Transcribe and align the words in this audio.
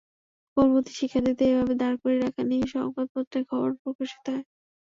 কোমলমতি 0.57 0.91
শিক্ষার্থীদের 0.99 1.49
এভাবে 1.51 1.73
দাঁড় 1.81 1.97
করিয়ে 2.01 2.23
রাখা 2.23 2.41
নিয়ে 2.49 2.65
সংবাদপত্রে 2.73 3.39
খবরও 3.49 3.75
প্রকাশিত 3.83 4.25
হয়। 4.27 4.45